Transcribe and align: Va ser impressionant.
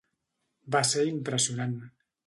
Va 0.77 0.81
ser 0.93 1.05
impressionant. 1.11 1.81